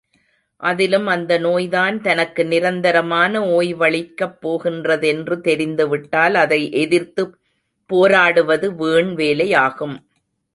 அதிலும் 0.61 1.07
அந்த 1.07 1.37
நோய்தான் 1.37 2.01
தனக்கு 2.01 2.45
நிரந்தரமான 2.45 3.39
ஓய்வளிக்கப்போகின்றதென்று 3.39 5.41
தெரிந்துவிட்டால் 5.41 6.35
அதை 6.35 6.71
எதிர்த்துப் 6.71 7.35
போராடுவது 7.85 8.75
வீண் 8.75 9.05
வேலையாகும். 9.05 9.97